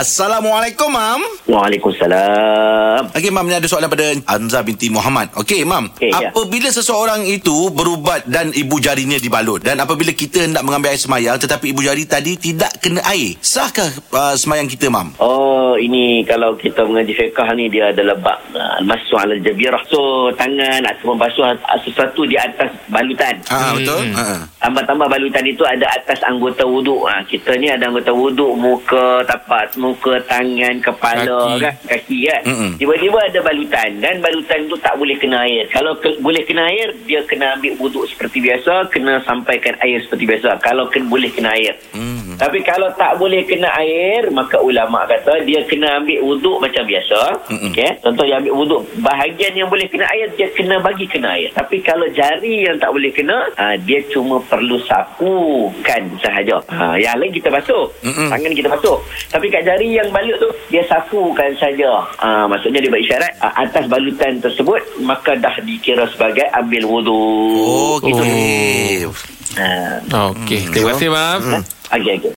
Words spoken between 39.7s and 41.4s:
air seperti biasa. Kalau ke, boleh